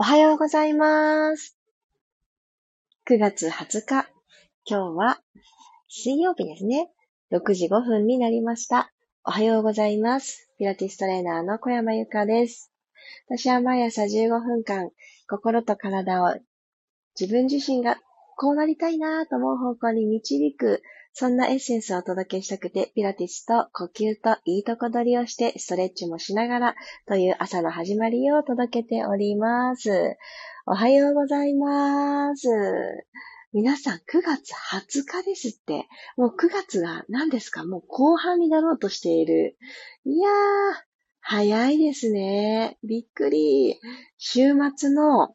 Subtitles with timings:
[0.00, 1.58] おはようございます。
[3.06, 4.08] 9月20日、
[4.64, 5.20] 今日は
[5.90, 6.88] 水曜日ですね。
[7.30, 8.90] 6時5分になりました。
[9.24, 10.48] おはようございます。
[10.56, 12.72] ピラティストレーナーの小山由かです。
[13.28, 14.88] 私は毎朝15分間、
[15.28, 16.34] 心と体を
[17.20, 17.98] 自分自身が
[18.38, 20.80] こうなりたいなと思う方向に導く
[21.12, 26.74] そんなエッセンスをお届けしたくて、ピラティスと呼吸といいとこ取りをして、ストレッチもしながら、
[27.06, 30.16] という朝の始まりを届けております。
[30.66, 32.48] おはようございます。
[33.52, 35.88] 皆さん9月20日ですって。
[36.16, 37.64] もう9月が何ですか？
[37.64, 39.56] もう後半になろうとしている。
[40.04, 40.32] いやー、
[41.20, 42.78] 早いですね。
[42.84, 43.80] びっくり。
[44.18, 45.34] 週末の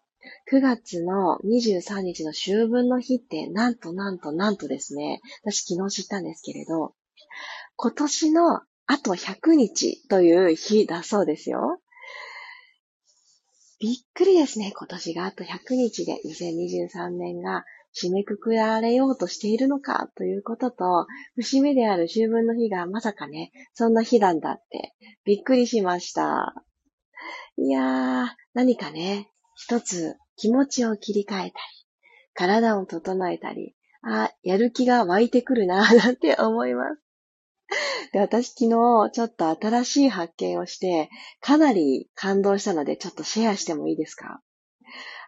[0.52, 6.94] 9月の23日の秋分の日って、なんとなんとなんとですね、私昨日知ったんですけれど、
[7.76, 11.82] 今年のあと100日という日だそうですよ。
[13.80, 24.94] びっくりですね、今年があと100日で2023年が締めくくられようとしているのかということと、節目である秋分の日がまさかね、そんな日なんだって
[25.26, 26.54] びっくりしました。
[27.58, 31.52] いやー、何かね、一つ気持ちを切り替えたり、
[32.34, 37.02] 体を整えたり、あ、やる気が湧いてくるな、 なんて思います。
[38.14, 41.10] で、私昨日ちょっと新しい発見をして、
[41.42, 44.42] かなり感動したので、ちょっとシェアしてもいいですか？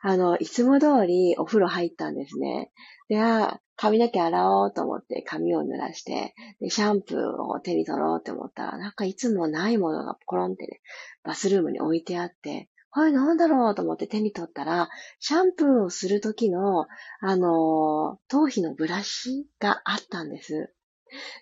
[0.03, 2.71] あの、いつも通りお風呂入ったんですね。
[3.09, 10.81] で、あ、髪の毛洗おうと思って髪を濡らして、で、シャンプーを手に取ろうって思ったら、なんかいつもないものがポロンってね、
[11.23, 16.87] バスルームに置いてあって、これなんだろうと思って手に取ったら、シャンプーをするときの、
[17.21, 20.73] あの、頭皮のブラシがあったんです。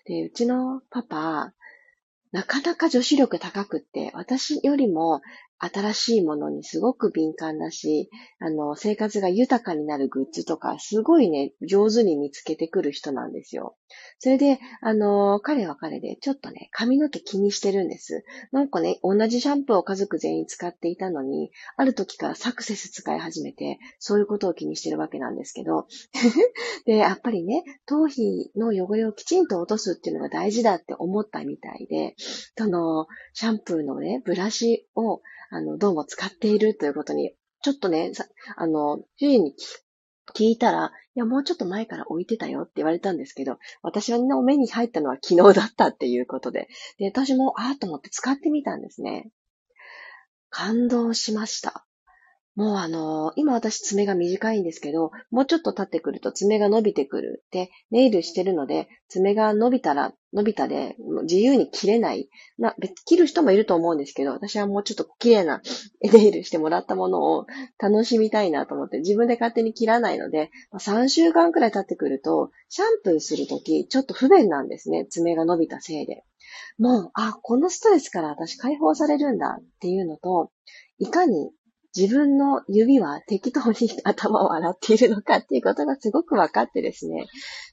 [0.04, 1.54] で、うちのパパ、
[2.30, 5.22] なかなか女子力高くって、私よりも
[5.58, 13.78] 新しいものにすごく敏感だし、あの、生活が豊かになるグッズとか、すごいね、上手に見つけてくる人なんですよ。
[14.18, 18.24] それで、あの、彼は彼で、ちょっとね、髪の毛気にしてるんです。
[18.50, 25.86] なんかね、同じシャンプーを家族全員使っていたのに、ある時からサクセス使い始めて、そういうことを気にしてるわけなんですけど、
[26.86, 32.14] で、やっぱりね、頭皮の汚れをきちんと落とすっていうのが大事だって思ったみたいで、
[32.56, 38.12] その、シャンプーのね、ブラシを、あの、どうも使っているということに、ちょっとね、
[38.56, 39.54] あの、主人に
[40.34, 49.30] 聞いたら、いや、もうちょっと前から置いてたよって言われたんですけど、私はの目に入ったのは昨日だったっていうことで、で、私も、ああと思って使ってみたんですね。
[50.50, 51.85] 感動しました。
[52.56, 57.44] もうあの、今私爪が短いんですけど、もうちょっと経ってくると爪が伸びてくる。
[57.50, 62.30] で、ネイルしてるので、爪が伸びたら、伸びたで、自由に切れない。
[62.56, 65.60] まあ、切る人もいると思うんですけど、私はもうちょっと綺麗な
[66.00, 67.46] ネイルしてもらったものを
[67.78, 75.04] 楽しみたいなと思って、自分で勝手に切らないので、3週間くらい経ってくると、シャンプーするとき、ちょっと不便なんですね。
[75.10, 76.24] 爪が伸びたせいで。
[76.78, 80.50] もう、あ、このストレスから私解放されるんだっていうのと、
[80.98, 81.50] いかに
[81.96, 87.26] 自分の指は適当に頭を洗っているのかっていうことがすごく分かってですね、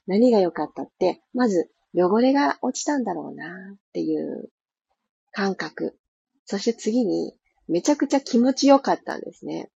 [0.06, 4.50] 何が良かったって、まず汚れが落ちたんだろうなっていう
[5.32, 5.98] 感覚。
[6.46, 7.34] そして次に、
[7.68, 9.70] めちゃくちゃ気持ちよかったんですね。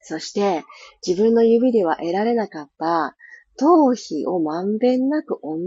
[0.00, 0.64] そして、
[1.06, 3.16] 自分の指では得られなかった
[3.58, 5.58] 頭皮をまんべんなく同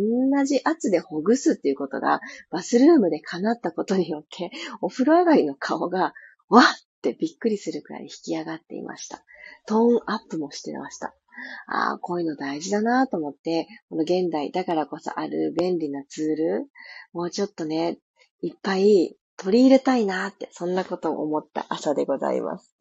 [0.45, 4.51] じ圧でほぐすっていうことがバスルームで叶ったことによって、
[4.81, 6.13] お風呂上がりの顔が、
[6.49, 6.63] わっ
[7.01, 9.23] ってびっくりするくらい引き上がっていました。
[9.65, 11.15] トーンアップもしてました。
[11.67, 16.67] ああ、こういうの大事だなと思って、この現代だからこそある便利なツール、
[17.13, 17.97] もうちょっとね、
[18.41, 22.75] いっぱい取り入れたいなって、そんなことを思った朝でございます。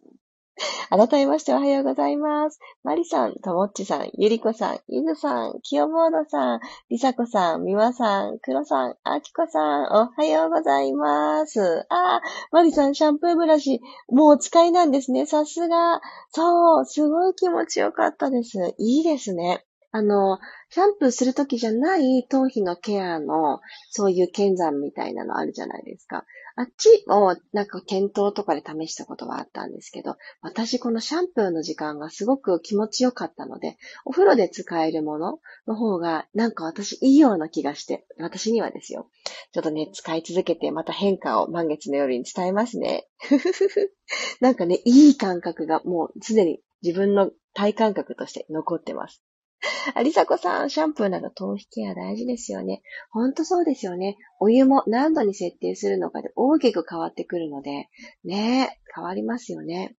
[0.91, 2.59] 改めましておはようございます。
[2.83, 6.61] マリさん、ともっちさん、ゆりこさん、ゆずさん、きよボードさん、
[6.91, 11.87] りさこさん、みわさん、くろさん、あきこさん、おはようございます。
[11.89, 12.21] あー、
[12.53, 15.27] マリさん、シャンプーブラシ、もうお使いなんですね。
[15.27, 16.01] さすが。
[16.31, 18.59] そう、すごい気持ちよかったです。
[18.79, 19.65] いいですね。
[19.93, 23.61] あの、シャンプーするときじゃない頭皮のケアの、
[23.91, 26.25] そういう剣山みたいなのあるじゃないですか。
[26.61, 39.09] あっちをなんか検討とかで試したことはあったんですけど、私このシャンプーの時間がすごく気持ちよかったので、お風呂で使えるものの方がなんか私いいような気がして、私にはですよ。
[39.53, 43.09] ちょっとね、使い続けてまた変化を満月の夜に伝えますね。
[44.43, 49.23] なんかね、いい感覚がもうすでに自分の体感覚として残ってます。
[49.95, 52.83] ありさこさん、シャンプーなど頭皮ケア大事ですよね。
[53.11, 54.17] ほんとそうですよね。
[54.39, 57.89] お湯も何度に設定するのかで大きく変わってくるので、
[58.25, 59.97] ね変わりますよね。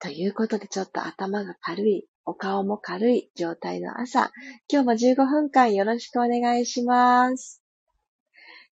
[0.00, 4.32] ということでちょっと頭が軽い、お顔も軽い状態の朝、
[4.70, 7.62] 今日も15分間よろしくお願いします。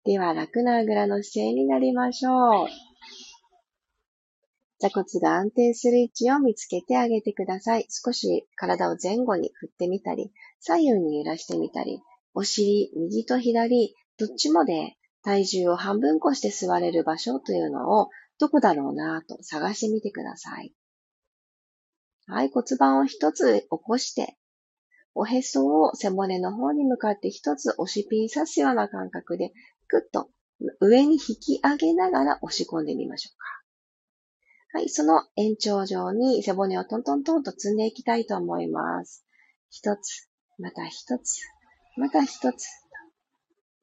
[0.04, 2.91] では楽なあぐらの姿勢になりましょう。
[4.82, 7.86] 座骨が安定する位置を見つけてあげてください。
[7.88, 12.02] 少し体を前後に振ってみたり、左右に揺らしてみたり、
[12.34, 18.08] お尻、右と左、どっちもで体重を半分こして座れる場所というのを
[18.40, 20.74] どこだろうなと探してみてください。
[22.26, 24.36] はい、骨盤を一つ起こして、
[25.14, 29.52] おへそを背骨の方に向かって一つ押しピン刺すような感覚で、
[29.86, 30.28] ぐっと
[30.80, 33.61] 上に引き上げながら押し込んでみましょうか。
[34.72, 39.24] はい、その延長上に背骨をトントントンと積んでいきたいと思います。
[39.70, 40.28] 一つ、
[40.58, 41.42] また一つ、
[41.96, 42.68] また一つ。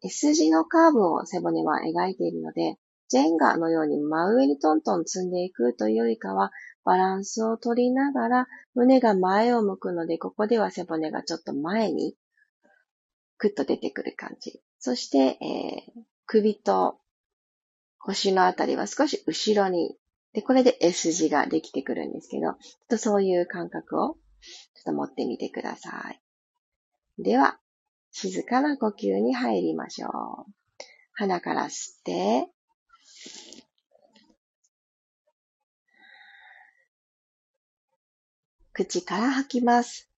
[0.02, 2.78] S 字のカーブを背骨は描いているので、
[3.10, 6.52] ジェンガのように真上にトントン積んでいくというよりかは、
[6.86, 12.16] バランスを取りながら、胸が前を向くので、ここでは背骨がちょっと前に、
[13.38, 14.62] クッと出てくる感じ。
[14.80, 17.00] そして、えー、首と
[18.00, 19.98] 腰のあたりは少し後ろに、
[20.34, 22.56] で、これで S 字ができてくるんですけど、ちょっ
[22.90, 24.18] とそういう感覚をちょ
[24.82, 26.22] っと持ってみてください。
[27.22, 27.60] では、
[28.12, 30.52] 静かな呼吸に入りましょう。
[31.14, 32.48] 鼻から吸って、
[38.72, 40.10] 口から吐きます。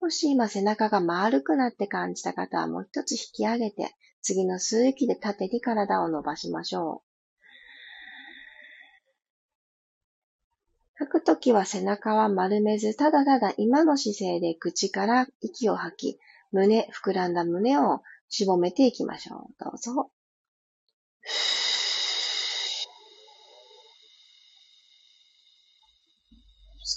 [0.00, 7.08] もし今背中が丸くなって感じた方はもう一つ引き上げて、次の吸う息で縦に体を伸ばしましょう。
[10.94, 16.18] 吐くときは背中は丸めず、ただただ今の姿勢で口から息を吐き、
[16.52, 19.64] 胸、膨らんだ胸をしぼめていきましょう。
[19.64, 20.10] どうぞ。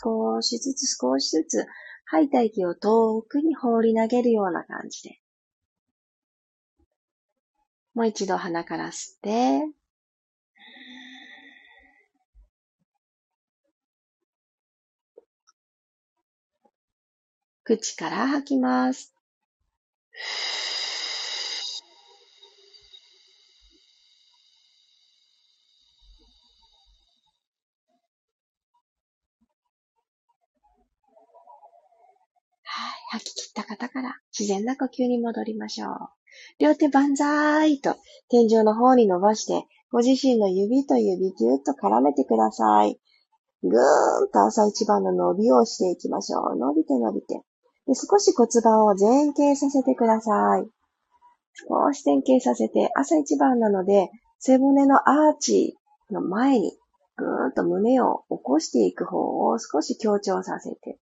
[0.03, 1.67] 少しずつ少しずつ
[2.11, 5.21] 吐いた息を遠くに放り投げるような感じで。
[7.93, 9.61] もう一度鼻から吸って、
[17.63, 19.15] 口から吐きます。
[33.11, 35.91] 吐き切った方から自然な呼吸に戻りましょう。
[36.59, 37.97] 両手万歳と
[38.29, 42.97] 天井の方に伸ばして、ご自身の指と指ぎゅっと絡めてください。
[43.63, 46.57] ぐーんと朝一番の伸びをしていきましょう。
[46.57, 47.41] 伸びて伸びて。
[47.85, 50.69] で少し骨盤を前傾させてください。
[51.67, 54.09] 少し前傾させて、朝一番なので、
[54.39, 55.75] 背骨のアーチ
[56.09, 56.71] の前に
[57.17, 60.97] ぐーんと胸を起こしていく方を少し強調させて、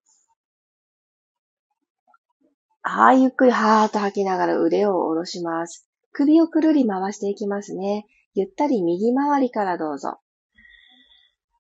[2.88, 5.90] はい、ゆっくりはーっと吐きながら腕を下ろします。
[6.12, 8.06] 首をくるり回していきますね。
[8.36, 10.20] ゆったり右回りからどうぞ。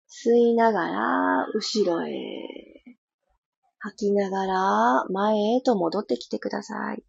[0.07, 2.11] 吸いながら、後ろへ。
[3.79, 7.03] 吐きながら、前へと戻ってきてください。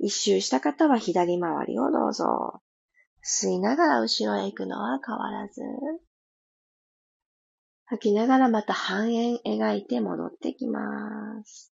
[0.00, 2.60] 一周した方は左回りをどうぞ。
[3.24, 5.62] 吸いながら後ろへ行くのは変わらず。
[7.86, 11.72] 吐きながらまた半円描いて戻ってきます。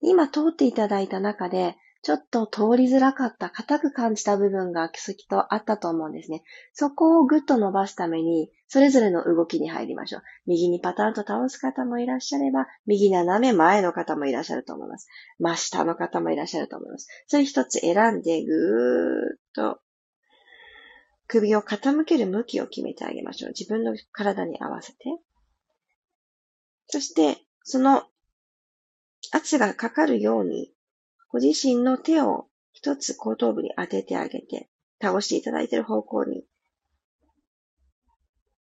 [0.00, 6.42] 今通っていただいた中で、ちょっと通りづらかった、硬く感じた部分がきっとあったと思うんですね。
[6.74, 10.22] そこをぐっと伸ばすために、それぞれの動きに入りましょう。
[10.46, 15.08] 右にパターンと倒す方もいらっしゃれば、右斜め前の方もいらっしゃると思います。
[15.38, 17.08] 真下の方もいらっしゃると思います。
[17.26, 19.80] それ一つ選んで、ぐーっと
[21.26, 23.50] 首を傾ける向きを決めてあげましょう。
[23.50, 24.98] 自分の体に合わせて。
[26.88, 28.04] そして、その
[29.32, 30.72] 圧がかかるように、
[31.28, 34.68] ご自身の手を一つ後頭部に当ててあげて、
[35.00, 36.44] 倒していただいている方向に、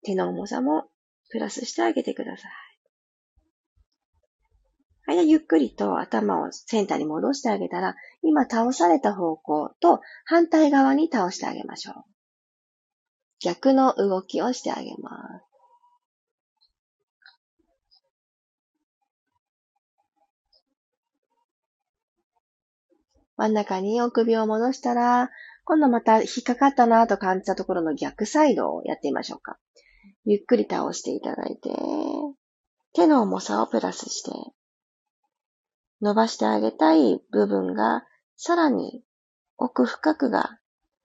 [0.03, 0.89] 手の重さも
[1.31, 2.51] プラスしてあげてください。
[5.07, 12.10] はい、ゆっくりと頭をセンターに戻してあげたら、今倒された方向と反対側に倒してあげましょう。
[13.41, 15.51] 逆の動きをしてあげます。
[23.37, 25.31] 真ん中にお首を戻したら、
[25.65, 29.59] 今度また引っかかったなと感じたところの逆サイドをやってみましょうか。
[30.27, 31.71] ゆっくり倒していただいて、
[32.93, 34.31] 手の重さをプラスして、
[36.03, 38.05] 伸ばしてあげたい部分が、
[38.37, 39.03] さらに
[39.57, 40.60] 奥深くが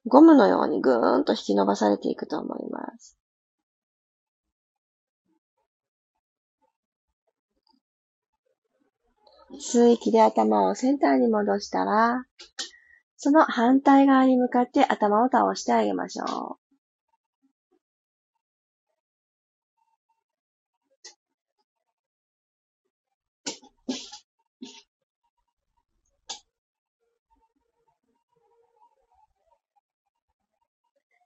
[0.07, 3.17] ゴムのようにぐーんと引き伸ばされていくと思います。
[9.59, 12.25] 吸う息で頭をセンターに戻したら、
[13.17, 16.64] その反対側に向かって頭を倒してあげましょう。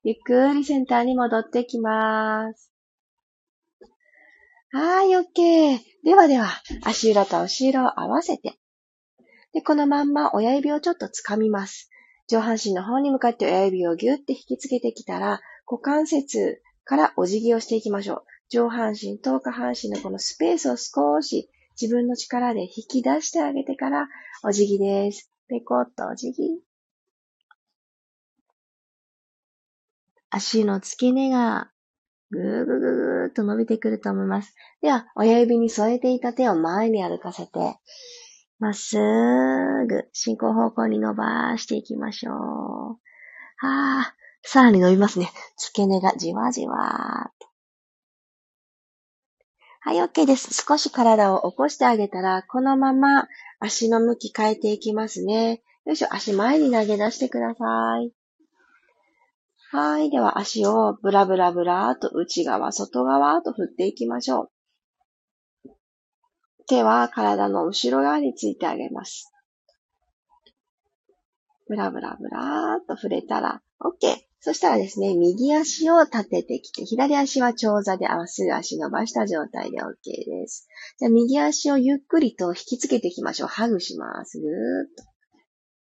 [0.04, 2.72] ゆっくりセンターに戻ってきます。
[4.72, 5.80] はい、OK。
[6.06, 6.48] ではでは、
[6.84, 8.54] 足裏と後ろを合わせて。
[9.52, 11.90] で、このまんま親指をちょっと掴みます。
[12.28, 18.24] 上半身の方に向かって親指をギュッて引きつけてきたら、股関節からお辞儀をしていきましょう。
[18.50, 24.08] 上半身と下半身のこのスペースを少し自分の力で引き出してあげてから
[24.44, 25.32] お辞儀です。
[25.48, 26.69] ペコッとお辞儀。
[30.32, 31.72] 足の付け根が
[32.32, 34.54] ぐーぐーぐーっと伸びてくると思います。
[34.82, 37.80] では、親指に添えていた手を前に歩かせて、
[38.60, 42.36] まっすぐ進行方向に伸ばしていきましょう。
[42.36, 45.32] はあ、さらに伸びますね。
[45.58, 47.48] 付け根がじわじわーっと。
[49.82, 50.54] はい、OK です。
[50.54, 53.28] 少し体を起こしてあげたら、このまま
[53.60, 55.64] 足の向き変えていきますね。
[55.86, 58.19] よいしょ、足前に投げ出してください。
[59.72, 60.10] はい。
[60.10, 64.50] では足をブラブラブラーと内側、外側と振っていきましょ
[65.66, 65.70] う。
[66.68, 69.32] 手は体の後ろ側についてあげます。
[71.68, 74.18] ブラブラブラーと触れたら OK。
[74.40, 79.86] そしたらですね、右足を立ててきて、左足は長座で合わせる足伸ばした状態で OK
[80.26, 80.68] です。
[80.98, 83.50] じゃあ右足をゆっくりと引きつけていきましょう。
[83.50, 84.40] ハグします。
[84.40, 84.54] ぐーっ
[84.96, 85.04] と。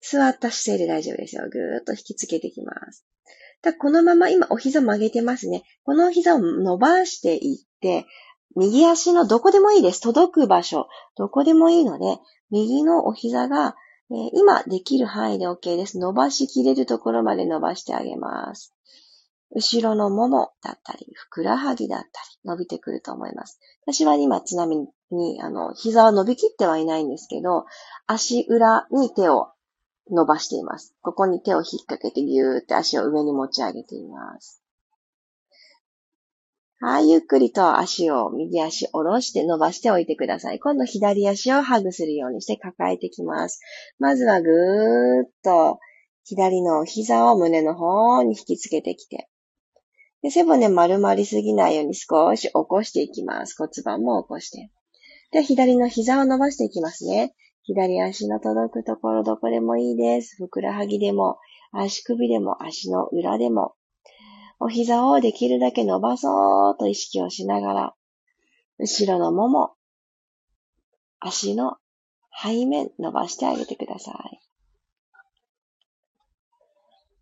[0.00, 1.42] 座った姿勢で大丈夫ですよ。
[1.48, 3.04] ぐーっと引きつけていきます。
[3.62, 5.64] だこのまま今お膝曲げてますね。
[5.84, 8.06] このお膝を伸ばしていって、
[8.56, 10.00] 右足のどこでもいいです。
[10.00, 10.88] 届く場所。
[11.16, 13.76] どこでもいいので、右のお膝が、
[14.10, 15.98] えー、今できる範囲で OK です。
[15.98, 18.74] 伸ばしきれるところまで伸ばしてあげます。
[19.54, 22.10] 後ろのももだったり、ふくらはぎだったり、
[22.44, 23.58] 伸びてくると思います。
[23.86, 27.64] 私は今、ちなみに、あの、膝は伸びきってはいないんですけど、
[28.06, 29.48] 足裏に手を
[30.10, 30.94] 伸ばしています。
[31.02, 34.62] ここに手を引っ掛けてぎゅーって足を上に持ち上げています。
[36.80, 40.60] はい、ゆっくりと足を、右足下ろして伸ばしておいてください。
[40.60, 43.60] 今度左足をハグするようにして抱えてきます。
[43.98, 45.80] まずはぐーっと
[46.22, 49.28] 左の膝を胸の方に引きつけてきて、
[50.22, 53.56] で背骨丸まりすぎないように少し起こしていきます。
[53.58, 54.70] 骨盤も起こして。
[55.32, 57.34] で、左の膝を伸ばしていきますね。
[57.68, 60.36] 左足の届くところどこでもいいです。
[60.36, 61.36] ふくらはぎでも、
[61.70, 63.74] 足首でも、足の裏でも。
[64.58, 67.94] お膝をできるだけ伸ばそうと意識をしながら、
[68.78, 69.74] 後ろのもも、
[71.20, 71.76] 足の
[72.42, 74.40] 背面伸ばしてあげてください。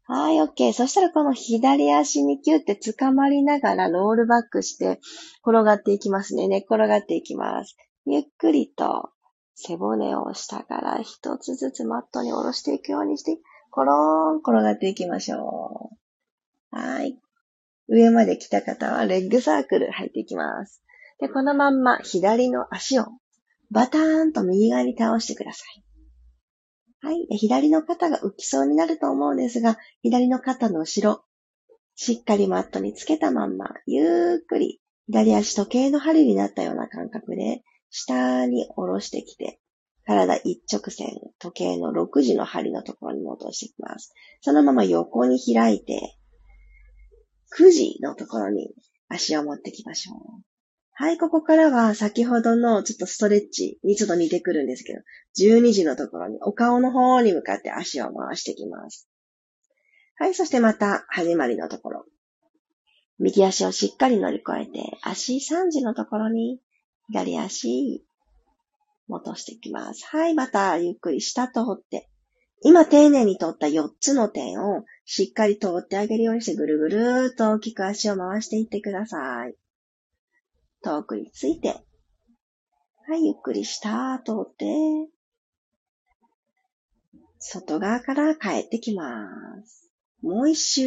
[0.05, 0.73] はい、OK。
[0.73, 5.01] そしたらこの左足にキュって掴まりながらロールバックして
[5.45, 6.47] 転がっていきますね。
[6.47, 7.77] 寝っ転がっていきます。
[8.05, 9.11] ゆっくりと
[9.57, 13.39] 背骨を下から一つずつマットに下ろしていくようにして、
[13.71, 15.91] コローン転がっていきましょ
[16.73, 16.77] う。
[16.77, 17.19] はい。
[17.89, 20.83] 上まで来た方はレッグサークル入っていきます。
[21.21, 23.07] で、このまんま左の足を
[23.71, 25.85] バターンと右側に倒してください。
[27.01, 27.27] はい。
[27.39, 31.25] 左の肩が浮きそうになると思うんですが、左の肩の後ろ、
[31.95, 37.63] しっかりマットにつけたまんま、ゆっくり、左足時計の針になったような感覚で、
[37.97, 39.59] 下に下ろしてきて、
[40.05, 44.13] 体一直線、時計の6時の針のところに戻してきます。
[44.43, 46.17] そのまま横に開いて、
[47.59, 48.75] 9時のところに
[49.09, 50.43] 足を持ってきましょう。
[50.93, 55.01] はい、ここからは先ほどのちょっとストレッチにちょっと似てくるんですけど、
[55.39, 59.09] 12時のところにお顔の方に向かって足を回してきます。
[60.19, 62.05] はい、そしてまた始まりのところ。
[63.19, 66.61] 右足をしっかり乗り越えて、足3時のところに
[67.09, 68.05] 左足、
[69.09, 70.07] 戻していきます。
[70.07, 72.09] はい、またゆっくり下と掘って。
[72.63, 79.55] 今丁寧に通った4つの点をしっかり通ってあげるようにしてぐるぐるーっと大きく足を回していってください。
[80.83, 81.69] 遠くについて。
[83.09, 84.67] はい、ゆっくり下通って、
[87.39, 89.29] 外側から帰ってきま
[89.65, 89.93] す。
[90.23, 90.83] もう一周。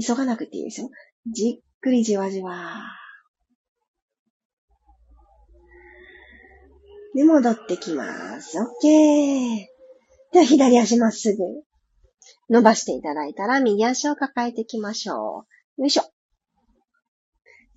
[0.00, 0.90] 急がなくていいですよ。
[1.26, 2.99] じっくりじわじわ。
[7.14, 8.58] で、戻ってきます。
[8.58, 9.66] OK。
[10.32, 11.42] では、左足まっすぐ。
[12.48, 15.46] 伸ばしていただいたら、右足を抱えていきましょ
[15.78, 15.82] う。
[15.82, 16.02] よいしょ。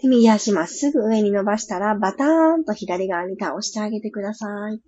[0.01, 4.81] で、右足まっすぐ上に伸ばしたら、バターンと左側に倒してあげてください。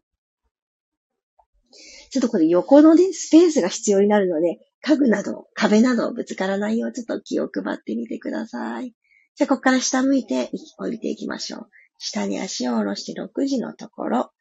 [2.11, 8.93] ちょっとこれ横のね、スペースが必要になるので、家具など、壁などぶつからないようちょっと気を配ってみてください。
[9.35, 11.69] じゃあ、ここから下向いて降りていきましょう。
[11.97, 14.31] 下に足を下ろして6時のところ、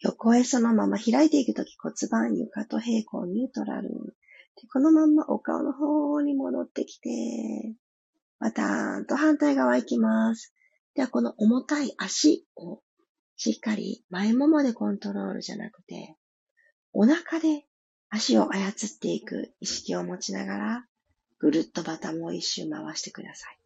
[0.00, 3.88] 横へそのまま開いていくとき骨盤床と平行ニュートラル。
[4.60, 7.08] でこのままお顔の方に戻ってきて、
[8.38, 10.52] またーんと反対側行きます。
[10.94, 12.82] ではこの重たい足を
[13.36, 16.16] しっかり前ももでコントロールじゃなくて、
[16.92, 17.64] お腹で
[18.10, 20.86] 足を操っていく意識を持ちながら、
[21.38, 23.61] ぐるっとバタもう一周回してください。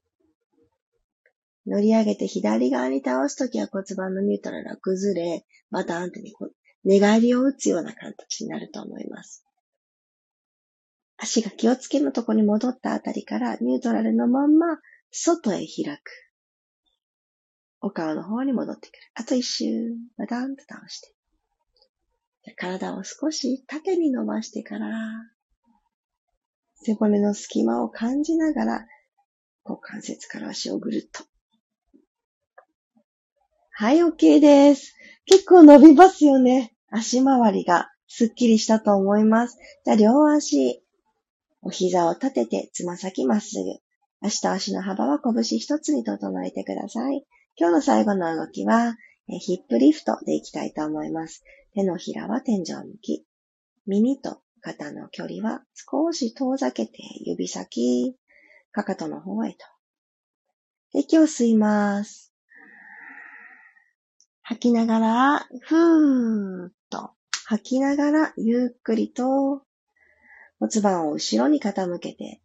[1.66, 6.22] 乗り上げて左側に倒すときは骨盤のニュートラルが崩れ、バタンって
[6.84, 9.44] 寝返りを打つような形になると思います。
[11.18, 14.78] 足が気をつけのとこに戻ったあたりからニュートラルのまんま
[15.10, 16.00] 外へ開く。
[17.80, 18.98] お顔の方に戻ってくる。
[19.14, 19.64] あと一周、
[20.16, 21.12] バタンと倒して。
[22.56, 24.88] 体を少し縦に伸ばしてから、
[26.76, 28.86] 背骨の隙間を感じながら、
[29.64, 31.24] 股関節から足をぐるっと
[33.78, 34.96] はい、OK です。
[35.26, 36.72] 結構伸びますよね。
[36.90, 39.58] 足回りがすっきりしたと思います。
[39.84, 40.82] じゃあ、両足、
[41.60, 44.26] お膝を立てて、つま先まっすぐ。
[44.26, 47.26] 足と足の幅は拳一つに整えてください。
[47.58, 48.96] 今日の最後の動きは、
[49.28, 51.44] ヒップリフトでいきたいと思います。
[51.74, 53.26] 手のひらは天井向き。
[53.86, 56.92] 耳と肩の距離は少し遠ざけて
[57.26, 58.16] 指先、
[58.72, 59.58] かかとの方へと。
[60.94, 62.25] 息を吸います。
[64.48, 67.10] 吐きながら、ふーっと
[67.46, 69.62] 吐きながら、ゆっくりと
[70.60, 72.40] 骨盤を後ろに傾けて、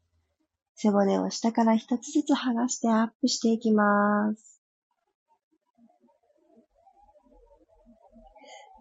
[0.74, 4.60] 背骨を下から一つずつ剥がしてアップしていきます。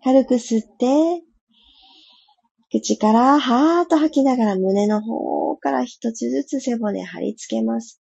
[0.02, 1.22] 軽く吸って、
[2.70, 8.00] 口からはーっと吐きながら胸の方から一つずつ背骨貼り付けます。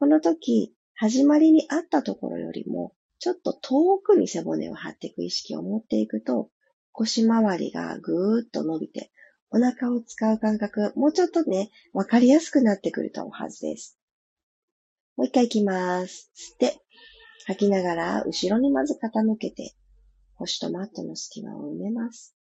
[0.00, 6.50] この時、始まりにあったところよりもちょっと遠くに背骨を張っていく意識を持っていくと、
[6.92, 9.10] 腰回りがぐーっと伸びて、
[9.50, 13.98] お腹を使う感覚、もうちょっとね、わかりやすくなってくると思うはずです。
[15.16, 16.30] もう一回行きます。
[16.34, 16.80] 吸って、
[17.46, 19.74] 吐きながら、後ろにまず傾けて、
[20.34, 22.36] 腰とマットの隙間を埋めます。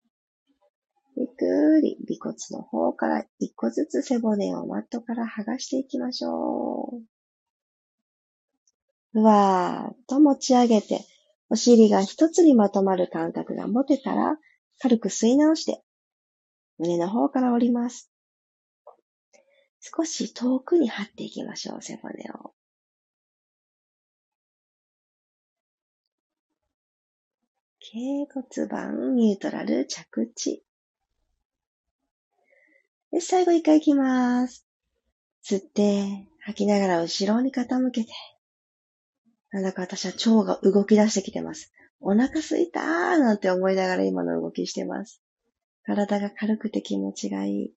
[1.17, 7.20] ゆっくり、尾骨の方から一個ずつ背骨をマットから剥がしていきましょう。
[9.13, 11.05] ふわーっと持ち上げて、
[11.49, 14.39] お尻が一つにまとまる感覚が持てたら、
[14.79, 15.83] 軽く吸い直して、
[16.79, 18.11] 胸の方から降ります。
[19.81, 22.53] 少し遠くに張っていきましょう、背骨を。
[27.81, 30.63] 頸骨盤、ニュートラル、着地。
[33.11, 34.65] で、最後一回いきます。
[35.43, 38.13] 吸って、吐きながら後ろに傾けて、
[39.53, 41.73] なんだか私は腸が動き出してきてます。
[42.01, 42.83] お腹すいたー
[43.19, 45.23] なんて思いながら今の動きしてます。
[45.85, 47.75] 体が軽くて気持ちがいい。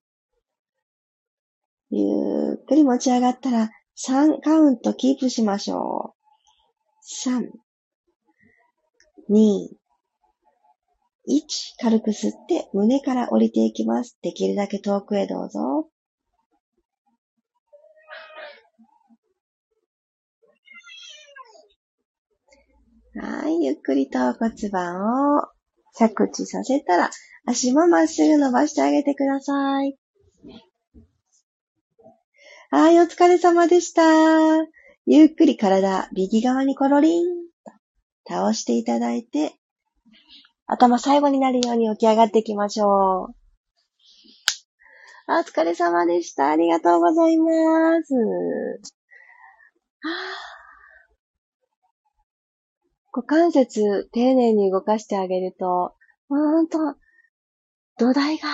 [1.90, 6.24] ゆっくり持ち上がったら3カウントキープしましょう。
[7.28, 7.50] 3、
[9.30, 9.68] 2、
[11.28, 11.42] 1
[11.80, 14.18] 軽く吸って胸から降りていきます。
[14.22, 15.88] できるだけ遠くへどうぞ。
[23.16, 25.42] はい、ゆっくりと骨盤を
[25.96, 27.10] 着地させたら、
[27.46, 29.96] 足もまっすぐ伸ばしてあげてください。
[32.70, 34.02] はい、お疲れ様でした。
[35.06, 37.26] ゆっくり体、右側にコロリン
[37.64, 37.72] と
[38.26, 39.54] 倒していただいて、
[40.66, 43.34] 頭最後になるように起き上がっていきましょう。
[45.28, 46.50] お疲れ様でした。
[46.50, 48.14] ありがとうございます。
[50.02, 50.43] あ
[53.16, 55.94] 股関節丁寧に動かしてあげると、
[56.28, 56.78] ほんと、
[57.96, 58.48] 土台が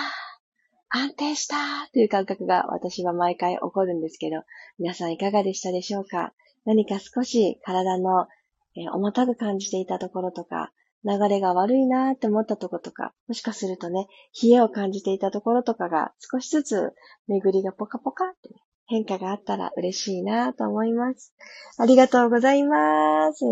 [0.89, 1.55] 安定した
[1.91, 4.43] という感覚が私は毎回起こるんですけど、
[4.77, 6.33] 皆さんいかがでしたでしょうか？
[6.63, 8.27] 何か少し体の、
[8.75, 10.71] え、重たく感じていたところとか、
[11.03, 14.05] 流れが悪いなーって思ったところとか、もしかするとね、
[14.43, 16.93] 冷えを感じていたところとかが少しずつ
[17.27, 18.49] 巡りがポカポカって、
[18.91, 21.33] 変化があったら嬉しいなと思います。
[21.77, 23.45] ありがとうございます。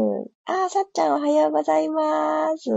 [0.43, 2.69] あ、さっちゃんおはようございます。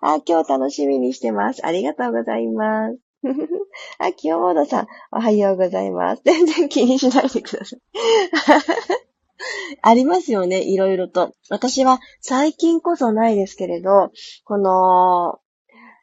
[0.00, 1.66] あ、今日楽しみにしてます。
[1.66, 2.98] ありがとうございます。
[4.00, 6.22] あ、清本さん、おはようございます。
[6.24, 7.80] 全然気にしないでください。
[9.82, 11.34] ありますよね、いろいろと。
[11.50, 14.10] 私は最近こそないですけれど、
[14.44, 15.38] この、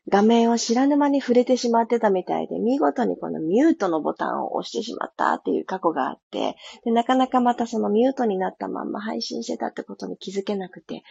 [0.10, 11.04] 画面を知らぬ間に触れてしまってたみたいで、見事にこのミュートのボタンを押してしまったっていう過去があって、でなかなかまたそのミュートになったまんま配信してたってことに気づけなくて、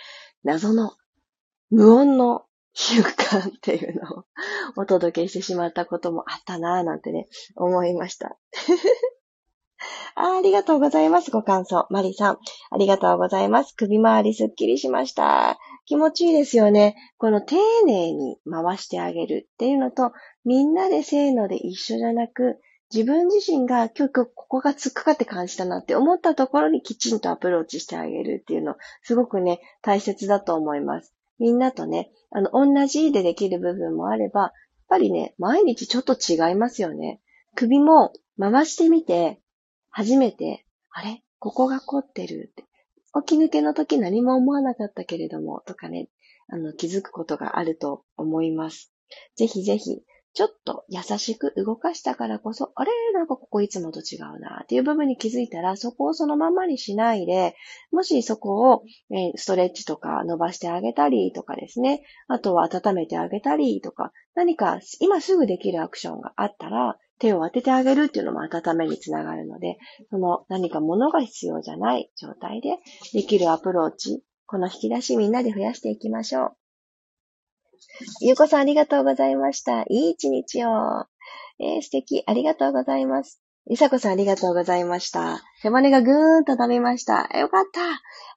[0.43, 0.93] 謎の
[1.71, 4.25] 無音の習慣っていうのを
[4.77, 8.37] お届けしてしまったこともあったなぁなんてね、思いました。
[10.15, 11.31] あありがとうございます。
[11.31, 11.87] ご感想。
[11.91, 12.39] マリさん。
[12.71, 13.75] ありがとうございます。
[13.77, 15.59] 首周りすっきりしました。
[15.91, 16.95] 気持ちいいですよね。
[17.19, 20.13] この丁寧に回してあげるっていうのと、
[20.45, 22.61] みんなでせーので一緒じゃなく、
[22.95, 31.13] 自分自身が今日ここが突っかかって感じたなって思ったところにきちんとアプローチしてあげるっていうの、すごくね、大切だと思います。
[31.41, 34.53] みんなとね、あの、同じでできる部分もあれば、やっ
[34.91, 37.21] ぱりね、毎日ちょっと違いますよね。
[37.57, 39.41] 首も回してみて、
[39.89, 41.25] 初めて、あれ？
[41.41, 42.70] ここが凝ってるって。
[43.25, 46.09] 起き抜けの時何も思わなかったけれども、とかね、
[46.49, 48.93] あの、気づくことがあると思います。
[49.37, 52.93] ぜひぜひ、ちょっと優しく動かしたからこそ、あれ？
[53.15, 57.57] なんかここいつもと違うなっていう部分に気づいたら、そこをそのままにしないで、
[57.91, 69.79] もしそこを、えストレッチとか伸ばしてあげたりとかですね、あとは温めてあげたりとか、何か今すぐできるアクションがあったら、手を当ててあげるっていうのも温めにつながるので、
[70.11, 72.79] その何か物が必要じゃない状態で
[73.13, 76.57] できるアプローチ、この引き出しみんなで増やしていきましょう。
[78.23, 79.83] ゆうこさんありがとうございました。
[79.83, 80.71] いい一日を。
[81.59, 82.23] えー、素敵。
[82.27, 83.41] ありがとうございます。
[83.69, 85.43] りさこさんありがとうございました。
[85.63, 87.29] 背骨がぐーんと食べました。
[87.39, 87.81] よかった。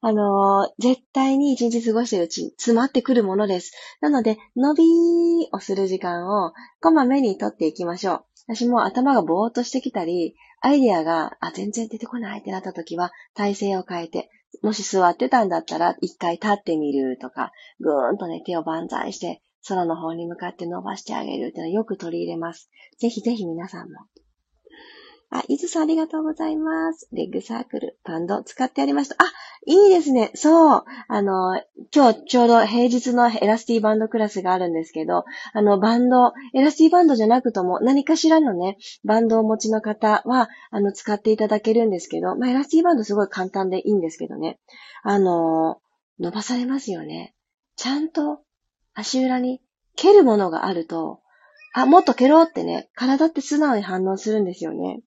[0.08, 3.72] あのー、絶対に一日過ごしてるうちに詰まってくるものです。
[4.02, 8.26] なので、伸びーをする時間をこまめにとっていきましょう。
[8.47, 14.29] 私も頭がぼーっとしてきたり、アイディアが、あ、全然出てこないってなった時は、体勢を変えて、
[14.62, 22.69] もし座ってたんだったら、一回立ってみるとか、ぐーんとね、手を万歳して、空の方に向かって伸ばしてあげるっていうのをよく取り入れます。
[22.97, 23.99] ぜひぜひ皆さんも
[25.36, 27.10] あ、伊豆さんありがとうございます。
[27.12, 29.15] レッグサークル、バンド使ってありました。
[29.17, 29.26] あ、
[29.65, 30.30] いいですね。
[30.36, 30.84] そう。
[31.08, 31.60] あの、
[31.91, 44.60] 今日ちょうど平日のエラスティバンドクラスがあるんですけど、あの、バンド、エラスティバンドじゃなくとも何かしらのね、バンドをお持ちの方は、あの、使っていただけるんですけど、まあ、エラスティバンドすごい簡単でいいんですけどね。
[45.02, 45.82] あの、
[46.19, 47.34] 伸ばされますよね。
[47.76, 48.41] ちゃんと
[48.93, 49.62] 足裏に
[49.96, 51.22] 蹴るものがあると、
[51.74, 55.02] あ、もっと蹴ろうってね、体って素直に反応するんですよね。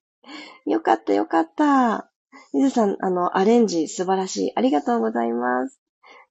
[0.65, 2.11] よかったよかった。
[2.53, 4.51] みずさん、あの、アレンジ素晴らしい。
[4.55, 5.79] ありがとうございます。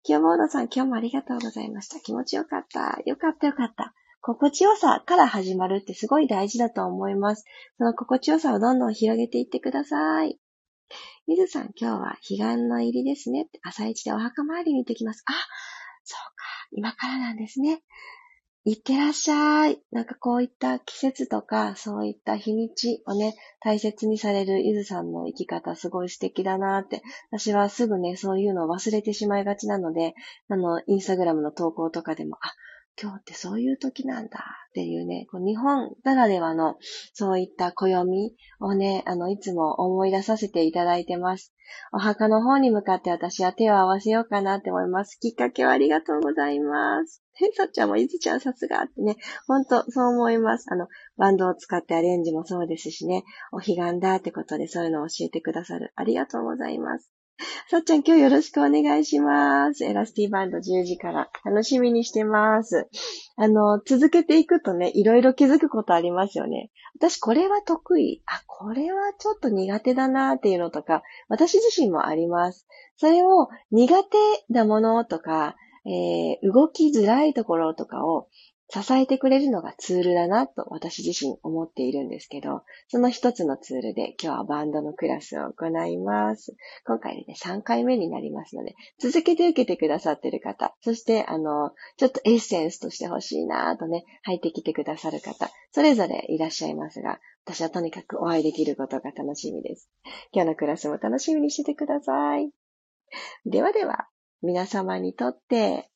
[0.03, 1.99] 清坊さん、今日もありがとうございました。
[2.01, 3.01] 気持ちよかった。
[3.05, 3.93] よかったよかった。
[4.21, 7.45] 心地よさから始まるってすごい大事だと思います。
[7.79, 10.39] その心地よさをどんどん広げていってください。
[11.27, 13.49] みずさん、今日は彼岸の入りですね。
[13.63, 15.23] 朝一でお墓参りに行ってきます。
[15.27, 15.33] あ、
[16.05, 16.45] そうか。
[16.73, 17.83] 今からなんですね。
[18.69, 19.81] いってらっしゃい。
[19.93, 27.01] なんかこういった季節とか、そういった日にちをね、大切にされるゆずさんの生き方すごい素敵だなって。
[27.31, 30.17] 私はすぐね、そういうのを忘れてしまいがちなので、
[30.49, 32.55] あの、インスタグラムの投稿とかでも、あ、
[33.01, 36.77] 今日ってそういう時なんだっていうね、こう日本ならではの
[37.13, 41.53] そういった暦をね、あの、いつも思い出させていただいてます。
[41.93, 45.19] お墓の方に向かって私は手を合わせようかなって思います。
[45.21, 47.23] きっかけはありがとうございます。
[47.35, 50.67] へさっちゃんもいずちゃんさすがってね、ほんとそう思います。
[50.71, 55.93] あの、バンドを使ってアレンジもそうですしね、お彼岸だってことでそういうのを教えてくださる。
[55.97, 57.16] ありがとうございます。
[57.69, 59.85] さっちゃん今日よろしくお願いします。
[59.85, 62.89] エラスティバンド10時から楽しみにしてます。
[63.37, 66.71] あの、続けていくとね、いろいろ気づくことありますよね。
[66.95, 68.23] 私これは得意。
[68.27, 72.67] あ、これはちょっと苦手だなっていうのとか、私自身もあります。
[72.97, 74.17] それを苦手
[74.49, 78.29] なものとか、えー、動きづらいところとかを
[78.69, 86.57] 支えてくれるのがツールだなと私自身思っているんですけど、その一つのツールで今日はバンドのクラスを行います。
[86.85, 99.89] 今回でね、3回目になりますので、続けて受けてくださっている方、そしてあの、ちょっとエッセンスとしてほしいなとね、入ってきてくださる方、それぞれいらっしゃいますが、私はとにかくお会いできることが楽しみです。
[100.33, 102.51] 今日のクラスも楽しみにしててください。
[103.45, 104.09] ではでは、
[104.43, 105.89] 皆様にとって、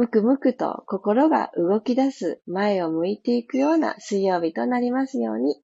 [0.00, 5.60] むくむくと心が動き出す前を向いていくような水曜日となりますように。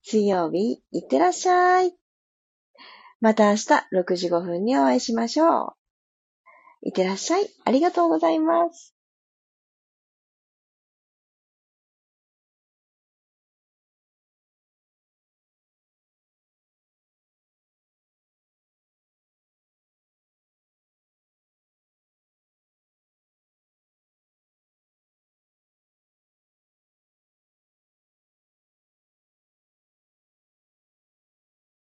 [0.00, 1.92] 水曜日、いってらっしゃい。
[3.20, 5.72] また明日6時5分にお会いしましょう。
[6.80, 7.50] いってらっしゃい。
[7.66, 8.93] ありがとうございます。